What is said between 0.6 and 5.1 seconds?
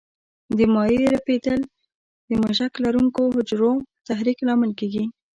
مایع رپېدل د مژک لرونکو حجرو تحریک لامل کېږي.